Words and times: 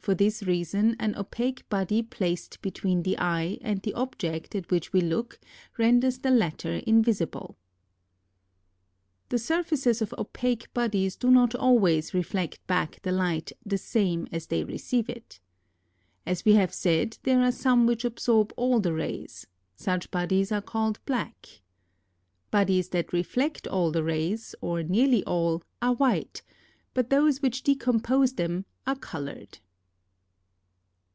For 0.00 0.14
this 0.14 0.42
reason, 0.42 0.96
an 0.98 1.14
opaque 1.16 1.68
body 1.68 2.02
placed 2.02 2.62
between 2.62 3.02
the 3.02 3.18
eye, 3.18 3.58
and 3.60 3.82
the 3.82 3.92
object 3.92 4.54
at 4.54 4.70
which 4.70 4.90
we 4.90 5.02
look, 5.02 5.38
renders 5.76 6.16
the 6.20 6.30
latter 6.30 6.80
invi 6.86 7.20
9. 7.30 7.54
The 9.28 9.38
surfaces 9.38 10.00
of 10.00 10.14
opaque 10.16 10.72
bodies 10.72 11.14
do 11.14 11.30
not 11.30 11.54
always 11.54 12.14
reflect 12.14 12.66
back 12.66 13.02
the 13.02 13.12
light 13.12 13.52
the 13.66 13.76
same 13.76 14.26
as 14.32 14.46
they 14.46 14.64
receive 14.64 15.10
it. 15.10 15.40
As 16.24 16.42
we 16.46 16.54
have 16.54 16.72
said, 16.72 17.18
then 17.24 17.52
some 17.52 17.84
which 17.84 18.02
absorb 18.06 18.54
all 18.56 18.80
the 18.80 18.94
rays; 18.94 19.46
such 19.76 20.10
bodies 20.10 20.50
are 20.50 20.62
called 20.62 21.00
black. 21.04 21.60
Bodies 22.50 22.88
that 22.96 23.12
reflect 23.12 23.66
all 23.68 23.90
the 23.90 24.02
rays, 24.04 24.54
or 24.62 24.82
nearly 24.82 25.22
all, 25.24 25.62
are 25.82 25.92
white, 25.92 26.40
but 26.94 27.10
those 27.10 27.42
which 27.42 27.62
decompose 27.62 28.32
them, 28.36 28.64
are 28.86 28.96
coloured. 28.96 29.58